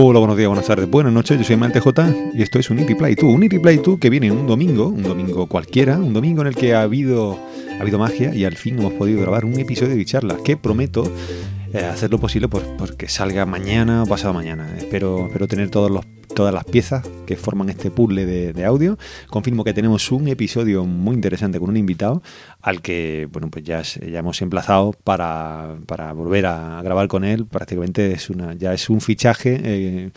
[0.00, 1.36] Hola, buenos días, buenas tardes, buenas noches.
[1.38, 3.24] Yo soy Malte J y esto es un Play 2.
[3.24, 6.72] Un Play 2 que viene un domingo, un domingo cualquiera, un domingo en el que
[6.72, 7.36] ha habido,
[7.76, 11.12] ha habido magia y al fin hemos podido grabar un episodio de charla que prometo
[11.72, 14.72] eh, hacer lo posible por, porque salga mañana o pasado mañana.
[14.78, 18.96] Espero, espero tener todos los todas las piezas que forman este puzzle de, audio.
[19.28, 22.22] Confirmo que tenemos un episodio muy interesante con un invitado
[22.62, 27.44] al que bueno pues ya, ya hemos emplazado para, para, volver a grabar con él.
[27.44, 29.60] Prácticamente es una, ya es un fichaje.
[29.62, 30.10] Eh,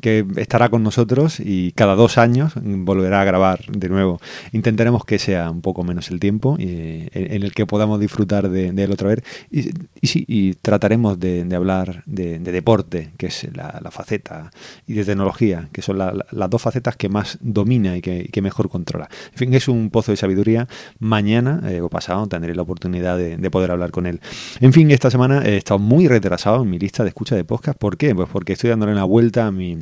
[0.00, 4.20] que estará con nosotros y cada dos años volverá a grabar de nuevo.
[4.52, 8.68] Intentaremos que sea un poco menos el tiempo y, en el que podamos disfrutar de,
[8.68, 9.22] él otra vez.
[9.50, 9.70] Y,
[10.02, 14.50] y trataremos de, hablar de, deporte, que es la, faceta,
[14.86, 19.08] y de tecnología, que son las dos facetas que más domina y que, mejor controla.
[19.32, 20.66] En fin, es un pozo de sabiduría.
[20.98, 24.20] Mañana eh, o pasado tendré la oportunidad de, poder hablar con él.
[24.60, 27.78] En fin, esta semana he estado muy retrasado en mi lista de escucha de podcast.
[27.78, 28.14] ¿Por qué?
[28.14, 29.78] Pues porque estoy dándole una vuelta a mi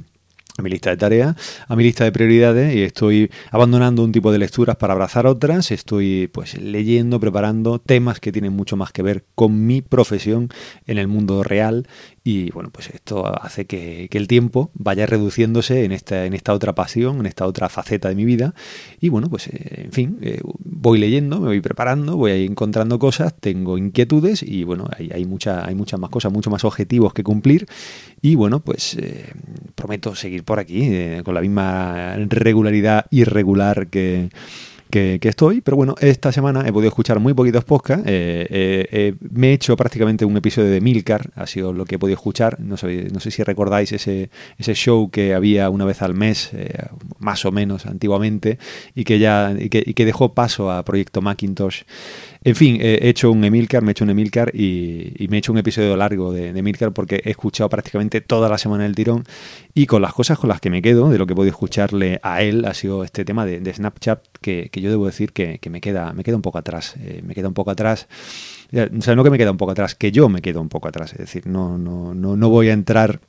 [0.59, 1.37] a mi lista de tareas,
[1.69, 5.71] a mi lista de prioridades y estoy abandonando un tipo de lecturas para abrazar otras,
[5.71, 10.49] estoy pues leyendo, preparando temas que tienen mucho más que ver con mi profesión
[10.87, 11.87] en el mundo real
[12.31, 16.75] y bueno, pues esto hace que, el tiempo vaya reduciéndose en esta, en esta otra
[16.75, 18.55] pasión, en esta otra faceta de mi vida.
[19.01, 23.33] Y bueno, pues eh, en fin, eh, voy leyendo, me voy preparando, voy encontrando cosas,
[23.41, 27.67] tengo inquietudes y bueno, hay, hay muchas más cosas, muchos más objetivos que cumplir.
[28.21, 29.33] Y bueno, pues eh,
[29.75, 30.87] prometo seguir por aquí
[31.25, 34.29] con la misma regularidad irregular que
[34.91, 35.61] que, estoy.
[35.61, 38.05] Pero bueno, esta semana he podido escuchar muy poquitos podcasts.
[38.07, 41.97] Eh, eh, eh, me he hecho prácticamente un episodio de Milcar, ha sido lo que
[41.97, 42.61] he podido escuchar.
[42.61, 46.51] No sé, no sé si recordáis ese, ese show que había una vez al mes,
[47.19, 48.59] más o menos antiguamente,
[48.95, 51.83] y que ya y que, y que dejó paso a Proyecto Macintosh.
[52.45, 55.53] En fin, he hecho un Emilcar, me he hecho un Emilcar y, me he hecho
[55.53, 59.25] un episodio largo de, Emilcar porque he escuchado prácticamente toda la semana el tirón
[59.75, 62.21] y con las cosas con las que me quedo, de lo que he podido escucharle
[62.23, 66.13] a él, ha sido este tema de, Snapchat que, yo debo decir que, me, queda,
[66.13, 66.95] me queda un poco atrás.
[67.01, 68.09] Eh, me queda un poco atrás.
[68.73, 70.89] O sea, no que me queda un poco atrás, que yo me quedo un poco
[70.89, 71.13] atrás.
[71.13, 73.21] Es decir, no, no, no, no voy a entrar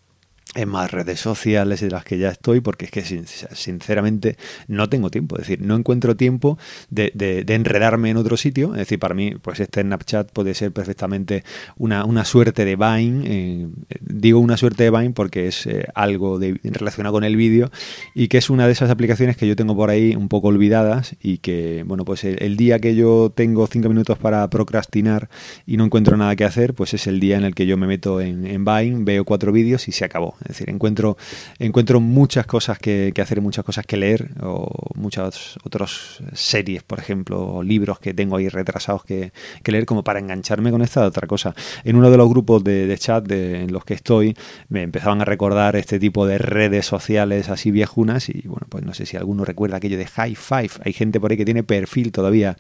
[0.56, 4.36] en más redes sociales de las que ya estoy, porque es que sinceramente
[4.68, 6.58] no tengo tiempo, es decir, no encuentro tiempo
[6.90, 11.44] de, enredarme en otro sitio, es decir, para mí, pues este Snapchat puede ser perfectamente
[11.78, 13.68] una, una suerte de Vine, eh,
[14.02, 17.70] digo una suerte de Vine porque es eh, algo de, relacionado con el vídeo
[18.16, 21.16] y que es una de esas aplicaciones que yo tengo por ahí un poco olvidadas
[21.22, 25.30] y que, bueno, pues el, día que yo tengo cinco minutos para procrastinar
[25.68, 27.86] y no encuentro nada que hacer, pues es el día en el que yo me
[27.86, 30.39] meto en, en Vine, veo cuatro vídeos y se acabó.
[30.42, 31.18] Es decir, encuentro,
[31.58, 37.00] encuentro muchas cosas que, que hacer, muchas cosas que leer, o muchas otras series, por
[37.00, 39.32] ejemplo, o libros que tengo ahí retrasados que,
[39.66, 41.54] leer, como para engancharme con esta otra cosa.
[41.84, 44.36] En uno de los grupos de, chat en los que estoy,
[44.68, 48.94] me empezaban a recordar este tipo de redes sociales así viejunas, y bueno, pues no
[48.94, 50.72] sé si alguno recuerda aquello de High Five.
[50.84, 52.58] Hay gente por ahí que tiene perfil todavía,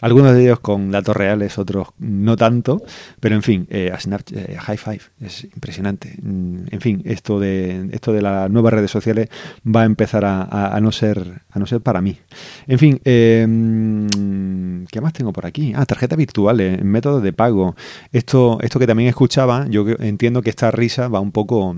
[0.00, 2.82] algunos de ellos con datos reales, otros no tanto,
[3.20, 6.14] pero en fin, eh, eh, High Five es impresionante.
[6.22, 9.28] Mm, en fin, esto de, esto de las nuevas redes sociales
[9.64, 12.18] va a empezar a, no, ser, a no ser para mí.
[12.66, 15.72] En fin, em, ¿qué más tengo por aquí?
[15.74, 17.74] Ah, tarjetas virtuales, métodos de pago.
[18.12, 21.76] Esto, esto que también escuchaba, yo entiendo que esta risa va un poco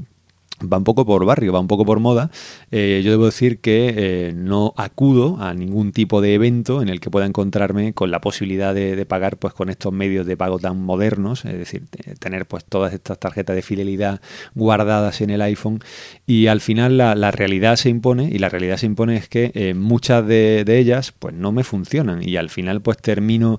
[0.60, 2.30] va un poco por barrio, va un poco por moda.
[2.70, 7.00] Eh, yo debo decir que eh, no acudo a ningún tipo de evento en el
[7.00, 10.82] que pueda encontrarme con la posibilidad de, pagar pues con estos medios de pago tan
[10.82, 11.84] modernos, es decir,
[12.18, 14.20] tener pues todas estas tarjetas de fidelidad
[14.54, 15.80] guardadas en el iPhone
[16.26, 19.74] y al final la, realidad se impone y la realidad se impone es que eh,
[19.74, 23.58] muchas de, de, ellas pues no me funcionan y al final pues termino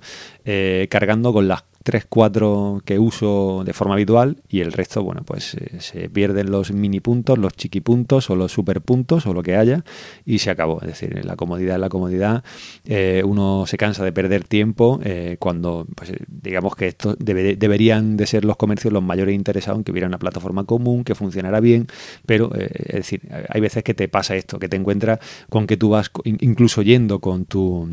[0.89, 5.53] cargando con las 3, 4 que uso de forma habitual y el resto, bueno, pues
[5.53, 9.41] eh, se pierden los mini puntos, los chiqui puntos o los super puntos o lo
[9.41, 9.85] que haya
[10.25, 10.81] y se acabó.
[10.81, 12.43] Es decir, la comodidad es la comodidad.
[12.83, 18.27] Eh, uno se cansa de perder tiempo eh, cuando, pues digamos que esto deberían de
[18.27, 21.87] ser los comercios los mayores interesados en que hubiera una plataforma común, que funcionara bien,
[22.25, 25.19] pero es decir, hay veces que te pasa esto, que te encuentras
[25.49, 27.87] con que tú vas incluso yendo con tu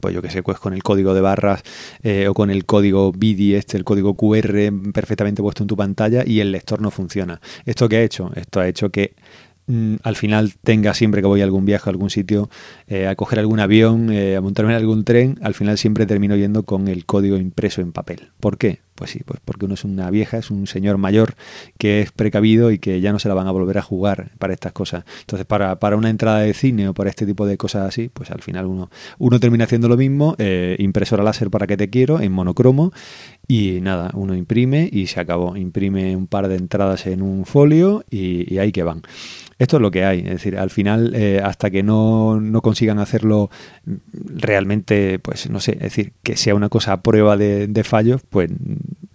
[0.00, 1.62] pues yo que sé, pues con el código de barras
[2.02, 6.24] eh, o con el código BIDI, este, el código QR perfectamente puesto en tu pantalla
[6.26, 7.40] y el lector no funciona.
[7.64, 8.30] ¿Esto qué ha hecho?
[8.34, 9.14] Esto ha hecho que
[9.66, 12.50] mm, al final tenga siempre que voy a algún viaje a algún sitio,
[12.86, 16.36] eh, a coger algún avión, eh, a montarme en algún tren, al final siempre termino
[16.36, 18.30] yendo con el código impreso en papel.
[18.40, 18.80] ¿Por qué?
[18.98, 21.34] Pues sí, pues porque uno es una vieja, es un señor mayor
[21.78, 24.52] que es precavido y que ya no se la van a volver a jugar para
[24.52, 25.04] estas cosas.
[25.20, 28.32] Entonces, para, para una entrada de cine o para este tipo de cosas así, pues
[28.32, 32.20] al final uno, uno termina haciendo lo mismo, eh, impresora láser para que te quiero,
[32.20, 32.92] en monocromo,
[33.46, 35.56] y nada, uno imprime y se acabó.
[35.56, 39.02] Imprime un par de entradas en un folio y, ahí que van.
[39.58, 40.18] Esto es lo que hay.
[40.20, 43.50] Es decir, al final, eh, hasta que no, no, consigan hacerlo
[44.12, 48.20] realmente, pues no sé, es decir, que sea una cosa a prueba de, de fallos,
[48.28, 48.50] pues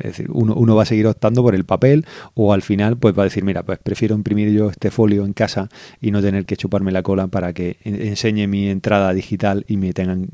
[0.04, 3.18] es decir, uno, uno, va a seguir optando por el papel o al final pues
[3.18, 5.70] va a decir, mira, pues prefiero imprimir yo este folio en casa
[6.02, 9.94] y no tener que chuparme la cola para que enseñe mi entrada digital y me
[9.94, 10.28] tengan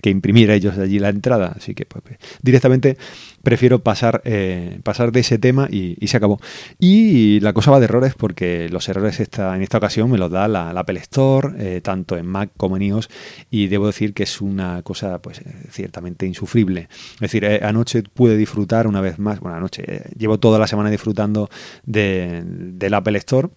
[0.00, 1.54] que imprimir ellos allí la entrada.
[1.56, 2.02] Así que pues,
[2.42, 2.96] directamente
[3.42, 6.40] prefiero pasar, eh, pasar de ese tema y, se acabó.
[6.78, 10.30] Y la cosa va de errores porque los errores esta, en esta ocasión me los
[10.30, 13.08] da la, Apple Store, eh, tanto en Mac como en iOS,
[13.50, 16.88] y debo decir que es una cosa pues ciertamente insufrible.
[17.14, 20.90] Es decir, eh, anoche pude disfrutar una vez más, bueno, anoche, llevo toda la semana
[20.90, 21.48] disfrutando
[21.84, 23.48] de, del Apple Store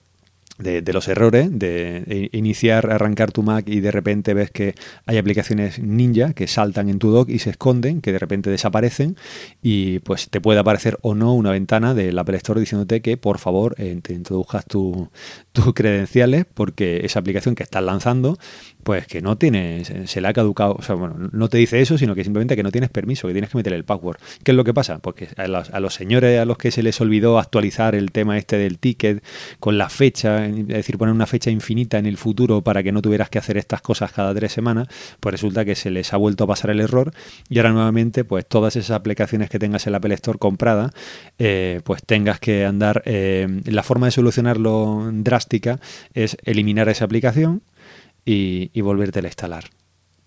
[0.59, 5.79] de, los errores, de iniciar, arrancar tu Mac y de repente ves que hay aplicaciones
[5.79, 9.17] ninja que saltan en tu dock y se esconden, que de repente desaparecen
[9.61, 13.39] y pues te puede aparecer o no una ventana del Apple Store diciéndote que por
[13.39, 15.07] favor eh, te introduzcas tus
[15.51, 18.37] tu credenciales porque esa aplicación que estás lanzando
[18.83, 21.97] pues que no tienes, se le ha caducado, o sea, bueno, no te dice eso,
[21.97, 24.17] sino que simplemente que no tienes permiso, que tienes que meter el password.
[24.43, 24.99] ¿Qué es lo que pasa?
[24.99, 28.37] Porque a los, a los señores a los que se les olvidó actualizar el tema
[28.37, 29.23] este del ticket
[29.59, 33.01] con la fecha, es decir, poner una fecha infinita en el futuro para que no
[33.01, 34.87] tuvieras que hacer estas cosas cada tres semanas,
[35.19, 37.13] pues resulta que se les ha vuelto a pasar el error
[37.49, 40.91] y ahora nuevamente, pues todas esas aplicaciones que tengas en la Apple Store comprada,
[41.39, 45.79] eh, pues tengas que andar, eh, la forma de solucionarlo drástica
[46.13, 47.61] es eliminar esa aplicación,
[48.25, 49.65] y, y volverte a instalar.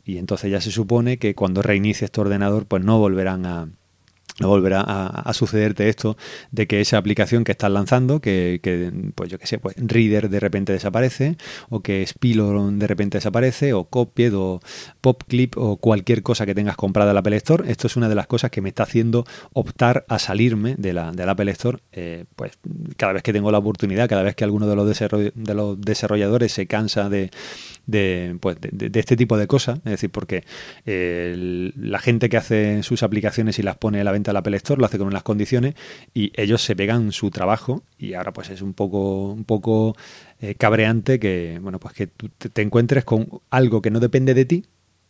[0.05, 3.69] Y entonces ya se supone que cuando reinicies tu ordenador, pues no volverán a,
[4.41, 6.17] volverá a, sucederte esto
[6.51, 8.61] de que esa aplicación que estás lanzando, que,
[9.15, 11.37] pues yo que sé, pues Reader de repente desaparece,
[11.69, 14.61] o que Spilor de repente desaparece, o Copied, o
[15.01, 17.71] PopClip, o cualquier cosa que tengas comprada en la Apple Store.
[17.71, 21.13] Esto es una de las cosas que me está haciendo optar a salirme de la,
[21.13, 22.53] de la Apple Store, eh, pues
[22.97, 27.09] cada vez que tengo la oportunidad, cada vez que alguno de los desarrolladores se cansa
[27.09, 27.31] de,
[27.87, 30.45] de, pues de, de, este tipo de cosas, es decir, porque
[30.85, 34.41] eh, la gente que hace sus aplicaciones y las pone a la venta a la
[34.41, 35.75] Apple lo hace con unas condiciones
[36.15, 39.97] y ellos se pegan su trabajo y ahora pues es un poco, un poco
[40.41, 44.45] eh, cabreante que, bueno, pues que tú te encuentres con algo que no depende de
[44.45, 44.65] ti,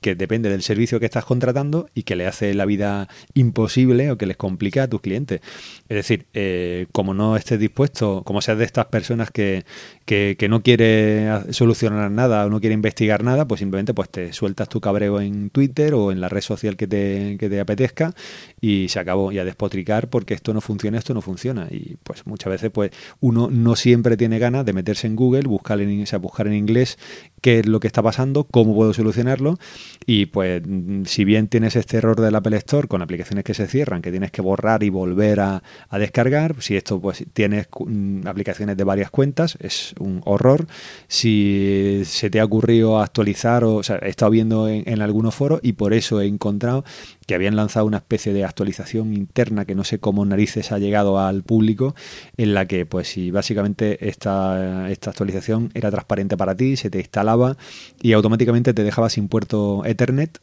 [0.06, 4.16] que depende del servicio que estás contratando y que le hace la vida imposible o
[4.16, 5.40] que les complica a tus clientes.
[5.88, 9.64] Es decir, eh, como no estés dispuesto, como seas de estas personas que,
[10.04, 14.68] que, no quiere solucionar nada o no quiere investigar nada, pues simplemente pues te sueltas
[14.68, 18.14] tu cabreo en Twitter o en la red social que te, que te apetezca
[18.60, 19.32] y se acabó.
[19.32, 21.66] Y a despotricar porque esto no funciona, esto no funciona.
[21.68, 25.80] Y pues muchas veces pues uno no siempre tiene ganas de meterse en Google, buscar
[25.80, 26.96] en, o sea, buscar en inglés
[27.40, 29.58] qué es lo que está pasando, cómo puedo solucionarlo.
[30.04, 30.62] Y pues
[31.04, 34.30] si bien tienes este error del Apple Store con aplicaciones que se cierran, que tienes
[34.30, 37.68] que borrar y volver a, a descargar, si esto pues tienes
[38.24, 40.66] aplicaciones de varias cuentas, es un horror.
[41.08, 45.34] Si se te ha ocurrido actualizar, o, o sea, he estado viendo en, en algunos
[45.34, 46.84] foros y por eso he encontrado
[47.26, 51.18] que habían lanzado una especie de actualización interna que no sé cómo narices ha llegado
[51.18, 51.94] al público,
[52.36, 56.98] en la que pues si básicamente esta, esta actualización era transparente para ti, se te
[56.98, 57.56] instalaba
[58.00, 60.40] y automáticamente te dejaba sin puerto Ethernet,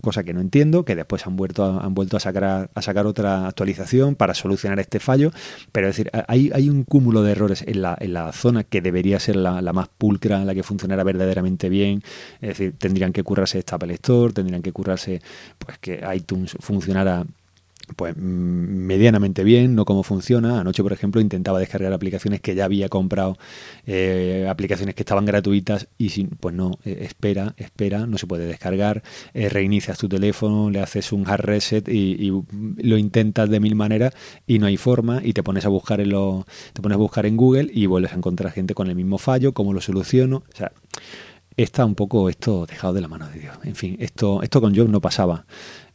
[0.00, 3.06] cosa que no entiendo, que después han vuelto a, han vuelto a sacar a sacar
[3.06, 5.32] otra actualización para solucionar este fallo,
[5.72, 8.80] pero es decir, hay, hay un cúmulo de errores en la, en la zona que
[8.80, 12.02] debería ser la, la más pulcra, la que funcionara verdaderamente bien,
[12.40, 15.20] es decir, tendrían que currarse esta Apple Store, tendrían que currarse
[15.66, 17.26] pues que iTunes funcionara
[17.94, 20.60] pues medianamente bien, no como funciona.
[20.60, 23.38] Anoche, por ejemplo, intentaba descargar aplicaciones que ya había comprado,
[23.86, 28.46] eh, aplicaciones que estaban gratuitas y sin, pues no, eh, espera, espera, no se puede
[28.46, 29.02] descargar,
[29.34, 32.32] eh, reinicias tu teléfono, le haces un hard reset y, y,
[32.82, 34.14] lo intentas de mil maneras
[34.46, 37.26] y no hay forma y te pones a buscar en lo, te pones a buscar
[37.26, 40.56] en Google y vuelves a encontrar gente con el mismo fallo, cómo lo soluciono, o
[40.56, 40.72] sea,
[41.56, 43.56] está un poco esto dejado de la mano de Dios.
[43.64, 45.46] En fin, esto, esto con Job no pasaba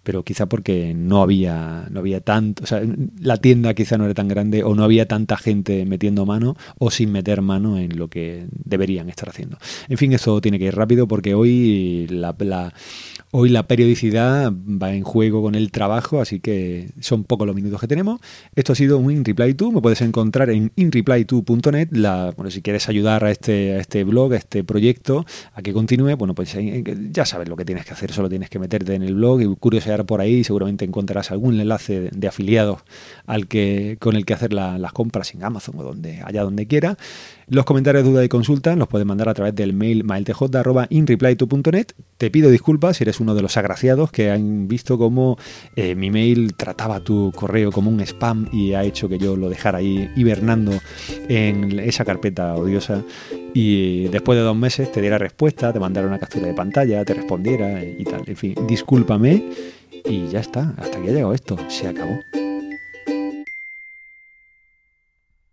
[0.03, 2.81] pero quizá porque no había, no había tanto, o sea,
[3.19, 6.91] la tienda quizá no era tan grande o no había tanta gente metiendo mano o
[6.91, 9.57] sin meter mano en lo que deberían estar haciendo.
[9.89, 12.33] En fin, eso tiene que ir rápido porque hoy la,
[13.33, 17.79] Hoy la periodicidad va en juego con el trabajo, así que son pocos los minutos
[17.79, 18.19] que tenemos.
[18.55, 21.89] Esto ha sido un InReply2, me puedes encontrar en inreply2.net.
[22.35, 26.17] Bueno, si quieres ayudar a este, a este blog, a este proyecto, a que continúe,
[26.17, 26.57] bueno, pues
[27.11, 29.55] ya sabes lo que tienes que hacer, solo tienes que meterte en el blog y
[29.55, 32.81] curiosear por ahí, seguramente encontrarás algún enlace de afiliados
[33.25, 36.97] al que, con el que hacer las compras en Amazon o donde, allá donde quiera.
[37.47, 41.87] Los comentarios, duda y consulta los puedes mandar a través del mail mailtj.inreplyto.net.
[42.17, 45.37] Te pido disculpas si eres uno de los agraciados que han visto cómo
[45.75, 49.49] eh, mi mail trataba tu correo como un spam y ha hecho que yo lo
[49.49, 50.71] dejara ahí hibernando
[51.27, 53.03] en esa carpeta odiosa
[53.53, 57.13] y después de dos meses te diera respuesta, te mandara una captura de pantalla, te
[57.13, 58.23] respondiera y tal.
[58.27, 59.43] En fin, discúlpame
[60.05, 60.73] y ya está.
[60.77, 61.57] Hasta aquí ha llegado esto.
[61.69, 62.19] Se acabó.